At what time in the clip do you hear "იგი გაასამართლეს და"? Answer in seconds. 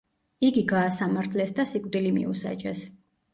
0.47-1.67